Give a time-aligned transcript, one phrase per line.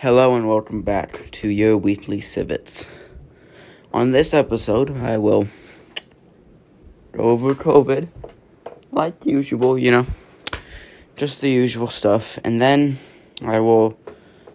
[0.00, 2.88] Hello and welcome back to your weekly civics.
[3.92, 5.46] On this episode, I will
[7.12, 8.08] go over COVID,
[8.92, 10.06] like usual, you know,
[11.16, 12.98] just the usual stuff, and then
[13.42, 13.98] I will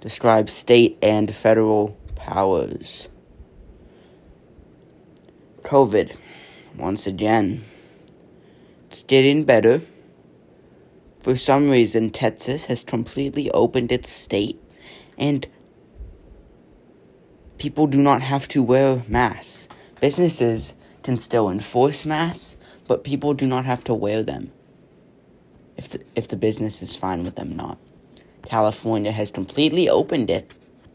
[0.00, 3.08] describe state and federal powers.
[5.64, 6.16] COVID,
[6.78, 7.64] once again,
[8.86, 9.82] it's getting better.
[11.18, 14.60] For some reason, Texas has completely opened its state
[15.18, 15.46] and
[17.58, 19.68] people do not have to wear masks.
[20.00, 24.52] Businesses can still enforce masks, but people do not have to wear them
[25.76, 27.78] if the, if the business is fine with them not.
[28.44, 30.50] California has completely opened it,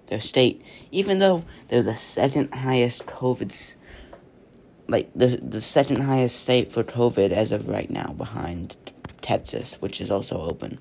[0.07, 3.75] their state, even though they're the second highest COVID,
[4.87, 8.77] like the the second highest state for COVID as of right now, behind
[9.21, 10.79] Texas, which is also open.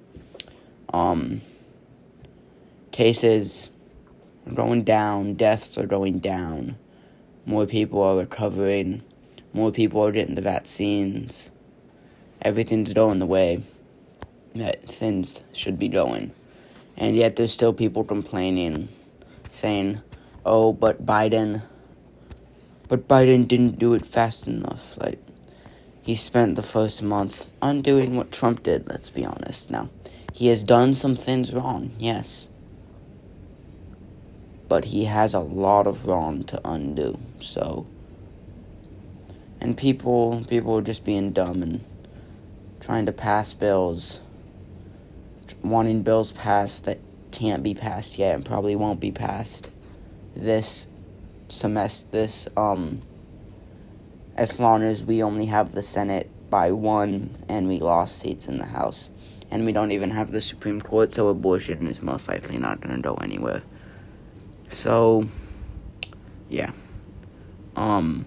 [0.93, 1.41] Um,
[2.97, 3.69] cases
[4.47, 6.79] are going down, deaths are going down,
[7.45, 9.03] more people are recovering,
[9.53, 11.51] more people are getting the vaccines.
[12.41, 13.63] Everything's going the way
[14.55, 16.33] that things should be going.
[16.97, 18.89] And yet there's still people complaining,
[19.51, 20.01] saying,
[20.47, 21.65] oh, but Biden,
[22.89, 24.97] but Biden didn't do it fast enough.
[24.97, 25.23] Like,
[26.01, 29.71] he spent the first month undoing what Trump did, let's be honest.
[29.71, 29.91] Now,
[30.33, 32.49] he has done some things wrong, yes
[34.69, 37.19] but he has a lot of wrong to undo.
[37.41, 37.87] So,
[39.61, 41.85] and people people are just being dumb and
[42.81, 44.21] trying to pass bills,
[45.63, 46.99] wanting bills passed that
[47.31, 49.71] can't be passed yet and probably won't be passed
[50.35, 50.87] this
[51.49, 52.09] semester.
[52.11, 53.03] This um,
[54.37, 58.59] as long as we only have the Senate by one and we lost seats in
[58.59, 59.11] the House.
[59.51, 62.97] And we don't even have the Supreme Court, so abortion is most likely not going
[62.97, 63.63] to go anywhere.
[64.77, 65.27] So,
[66.51, 66.73] yeah.
[67.77, 68.27] Um,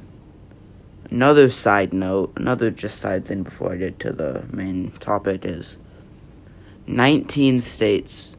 [1.12, 5.78] another side note, another just side thing before I get to the main topic is
[6.88, 8.36] 19 states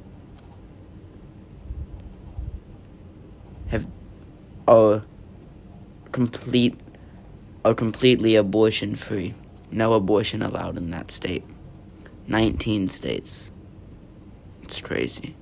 [3.69, 3.87] have
[4.66, 5.04] are
[6.10, 6.81] complete
[7.65, 9.34] are completely abortion free.
[9.70, 11.44] No abortion allowed in that state.
[12.26, 13.53] 19 states.
[14.65, 15.37] It's crazy.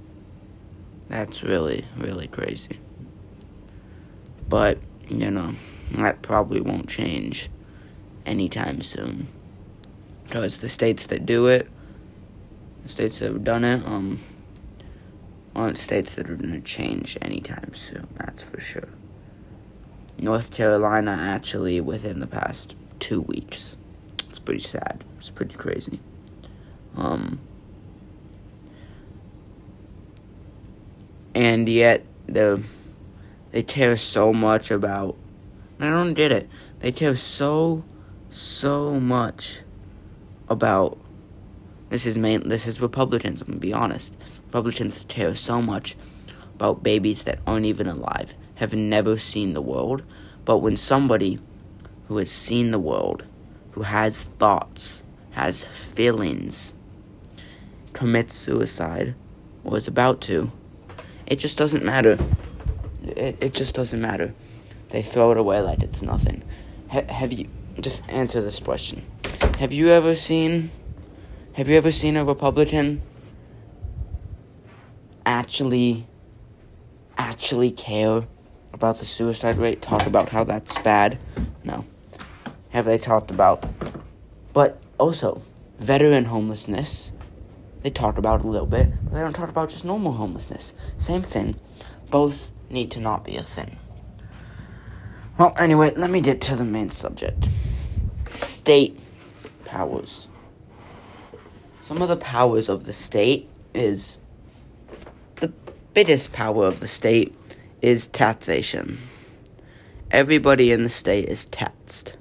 [1.09, 2.79] That's really, really crazy.
[4.49, 5.55] But, you know,
[5.93, 7.49] that probably won't change
[8.27, 9.29] anytime soon.
[10.25, 11.69] Because the states that do it,
[12.83, 14.21] the states that have done it, um,
[15.57, 18.89] aren't states that are going to change anytime soon, that's for sure.
[20.19, 23.77] North Carolina actually within the past two weeks.
[24.29, 25.05] It's pretty sad.
[25.19, 26.01] It's pretty crazy.
[26.97, 27.41] Um,
[31.39, 32.61] and yet the
[33.53, 35.17] they care so much about.
[35.79, 36.51] I don't get it.
[36.81, 37.85] They care so
[38.29, 39.61] so much
[40.49, 40.99] about.
[41.91, 42.49] This is main.
[42.49, 43.41] This is Republicans.
[43.41, 44.17] I'm gonna be honest.
[44.47, 45.97] Republicans care so much
[46.57, 50.03] about babies that aren't even alive, have never seen the world.
[50.45, 51.39] But when somebody
[52.09, 53.25] who has seen the world,
[53.73, 56.75] who has thoughts, has feelings,
[57.93, 59.15] commits suicide,
[59.63, 60.51] or is about to,
[61.29, 62.19] it just doesn't matter.
[63.05, 64.35] It, it just doesn't matter.
[64.91, 66.43] They throw it away like it's nothing.
[66.91, 67.49] Ha- have you
[67.81, 69.03] just answer this question?
[69.59, 70.71] Have you ever seen
[71.53, 73.03] have you ever seen a Republican
[75.27, 76.07] actually
[77.19, 78.27] actually care
[78.73, 81.19] about the suicide rate, talk about how that's bad?
[81.63, 81.85] No.
[82.71, 83.67] Have they talked about
[84.55, 85.43] but also
[85.79, 87.13] veteran homelessness
[87.83, 90.73] they talk about a little bit, they don't talk about just normal homelessness.
[90.97, 91.57] Same thing.
[92.11, 93.79] Both need to not be a thing.
[95.39, 97.49] Well, anyway, let me get to the main subject
[98.27, 98.99] state
[99.65, 100.29] powers.
[101.83, 104.19] Some of the powers of the state is
[105.37, 105.49] the
[105.95, 107.35] biggest power of the state
[107.81, 108.99] is taxation.
[110.11, 112.17] Everybody in the state is taxed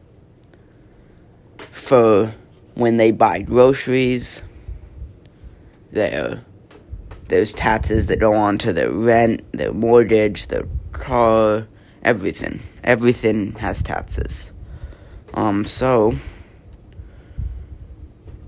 [1.71, 2.33] for
[2.75, 4.41] when they buy groceries,
[5.91, 6.43] their
[7.27, 11.67] there's taxes that go on to their rent, their mortgage, their car,
[12.03, 12.61] everything.
[12.83, 14.51] Everything has taxes.
[15.33, 16.15] Um, so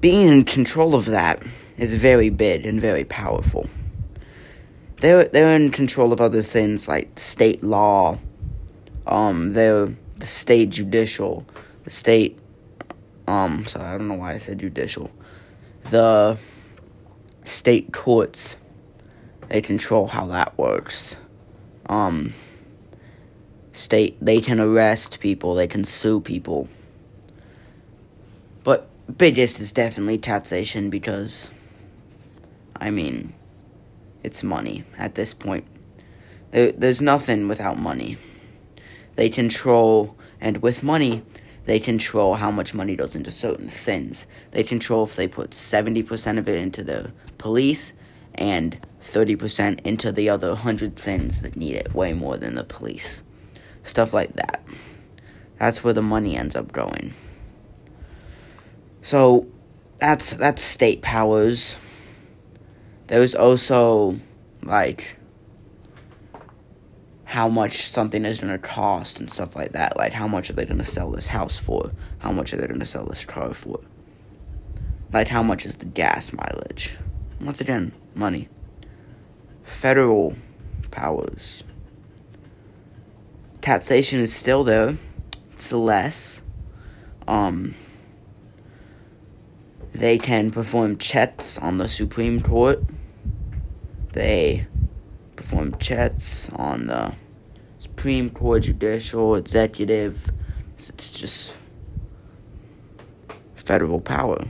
[0.01, 1.43] being in control of that
[1.77, 3.69] is very big and very powerful.
[5.01, 8.17] They're they're in control of other things like state law.
[9.07, 11.45] Um, they're the state judicial,
[11.83, 12.37] the state.
[13.27, 15.09] Um, sorry, I don't know why I said judicial.
[15.89, 16.37] The
[17.45, 18.57] state courts,
[19.49, 21.15] they control how that works.
[21.87, 22.33] Um,
[23.73, 26.69] state they can arrest people, they can sue people.
[28.63, 28.87] But
[29.17, 31.49] biggest is definitely taxation because
[32.75, 33.33] I mean
[34.23, 35.65] it's money at this point.
[36.51, 38.17] There, there's nothing without money.
[39.15, 41.23] They control and with money
[41.65, 44.25] they control how much money goes into certain things.
[44.51, 47.93] They control if they put 70% of it into the police
[48.33, 53.23] and 30% into the other 100 things that need it way more than the police.
[53.83, 54.63] Stuff like that.
[55.57, 57.13] That's where the money ends up going.
[59.01, 59.47] So
[59.97, 61.75] that's that's state powers.
[63.07, 64.19] There's also
[64.63, 65.17] like
[67.29, 69.95] how much something is going to cost and stuff like that.
[69.95, 71.91] Like, how much are they going to sell this house for?
[72.17, 73.79] How much are they going to sell this car for?
[75.13, 76.97] Like, how much is the gas mileage?
[77.39, 78.49] Once again, money.
[79.69, 80.35] Federal
[80.91, 81.63] powers.
[83.61, 84.97] Taxation is still there.
[85.53, 86.41] It's less.
[87.27, 87.75] Um,
[89.93, 92.83] they can perform checks on the Supreme Court.
[94.11, 94.67] They
[95.37, 97.13] perform checks on the
[97.77, 100.29] Supreme Court, judicial, executive.
[100.77, 101.53] It's just
[103.55, 104.45] federal power,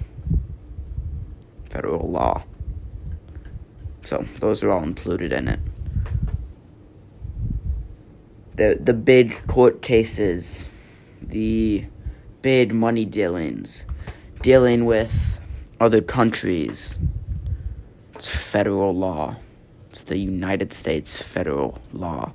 [1.69, 2.43] federal law.
[4.09, 5.59] So those are all included in it.
[8.55, 10.67] The the big court cases,
[11.21, 11.85] the
[12.41, 13.85] big money dealings,
[14.41, 15.39] dealing with
[15.79, 16.97] other countries.
[18.15, 19.35] It's federal law.
[19.91, 22.33] It's the United States federal law.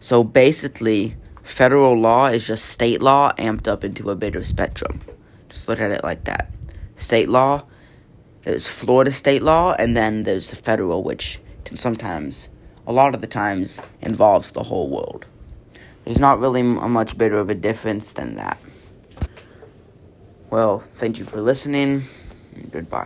[0.00, 1.14] So basically,
[1.44, 4.98] federal law is just state law amped up into a bigger spectrum.
[5.48, 6.50] Just look at it like that.
[6.96, 7.62] State law,
[8.44, 12.48] there's Florida state law, and then there's the federal, which can sometimes,
[12.86, 15.26] a lot of the times, involves the whole world.
[16.04, 18.58] There's not really a much bigger of a difference than that.
[20.48, 22.02] Well, thank you for listening.
[22.70, 22.98] Goodbye.